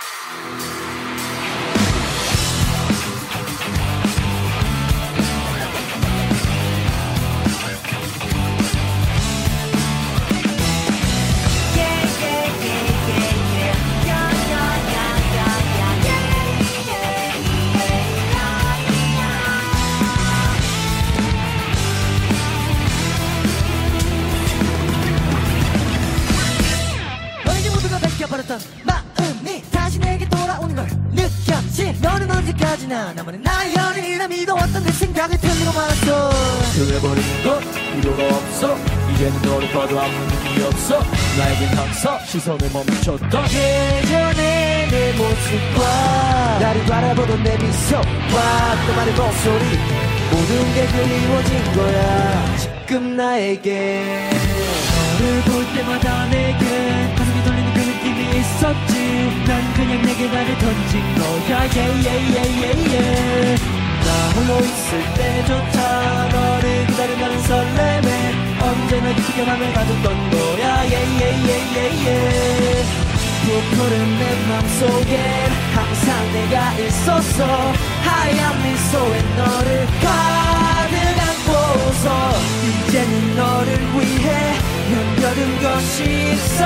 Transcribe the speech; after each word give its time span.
Música 0.00 0.69
베껴버렸던 28.20 28.60
마음이 28.84 29.62
다시 29.70 29.98
내게 29.98 30.28
돌아오는 30.28 30.74
걸 30.74 30.86
느꼈지. 31.12 31.98
너는 32.02 32.30
언제까지나 32.30 33.14
나만의 33.14 33.40
나의 33.40 33.74
연인이라 33.74 34.28
믿어왔던 34.28 34.84
내 34.84 34.92
생각을 34.92 35.38
틀리고 35.38 35.72
말았어. 35.72 36.30
그래버리는 36.74 37.42
건 37.44 37.60
필요가 37.94 38.36
없어. 38.36 38.76
이제는 39.14 39.42
너를 39.42 39.72
봐도 39.72 40.00
아무 40.00 40.12
의미 40.44 40.62
없어. 40.64 41.02
나에겐 41.38 41.78
항상 41.78 42.18
시선을 42.26 42.70
멈췄던 42.70 43.44
예전의 43.44 44.88
내 44.90 45.12
모습과 45.12 46.58
나를 46.60 46.84
바라보던 46.84 47.42
내 47.42 47.56
미소와 47.56 48.02
또 48.86 48.94
말의 48.96 49.14
목소리 49.14 49.78
모든 50.30 50.74
게 50.74 50.86
그리워진 50.86 51.72
거야. 51.74 52.56
지금 52.56 53.16
나에게 53.16 54.30
난 59.46 59.72
그냥 59.74 60.02
내게 60.02 60.26
나를 60.28 60.58
던진 60.58 61.00
거야. 61.14 61.66
예예예예예 61.76 63.56
나 64.04 64.08
홀로 64.34 64.50
있을 64.64 64.90
때조차 65.14 66.28
너를 66.32 66.86
기다린다는 66.86 67.34
설렘에 67.42 68.08
언제나 68.60 69.14
깊게 69.14 69.44
맘을 69.44 69.72
가졌던 69.72 70.30
거야. 70.30 70.84
예예예예예 70.84 72.84
부푸른 73.44 73.94
내 74.18 74.22
맘속엔 74.48 75.16
항상 75.74 76.06
내가 76.32 76.56
있었어 76.74 77.38
하얀 78.02 78.62
미소에 78.62 79.16
너를 79.36 79.68
가득 80.02 80.94
안고서 81.18 82.06
이제는 82.86 83.12
너를 83.36 83.68
위해 83.94 84.28
남겨둔 84.92 85.38
것이 85.62 85.94
있어 86.32 86.60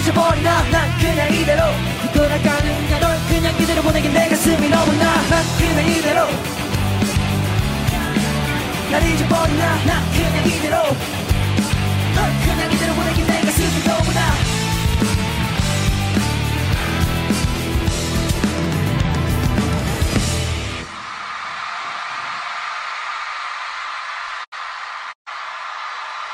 잊어버리나? 0.00 0.62
난 0.70 0.98
그냥 0.98 1.30
이대로. 1.30 1.62
뒤돌아가는가 2.02 3.00
널 3.00 3.18
그냥 3.28 3.54
이대로 3.60 3.82
보내긴 3.82 4.12
내 4.14 4.28
가슴이 4.28 4.68
너무나. 4.68 5.04
난 5.28 5.44
그냥 5.58 5.86
이대로. 5.90 6.26
날 8.90 9.02
잊어버리나? 9.10 9.84
난 9.84 10.10